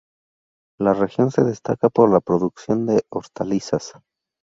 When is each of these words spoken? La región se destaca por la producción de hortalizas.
La 0.79 0.95
región 0.95 1.29
se 1.29 1.43
destaca 1.43 1.87
por 1.91 2.09
la 2.11 2.21
producción 2.21 2.87
de 2.87 3.03
hortalizas. 3.11 3.93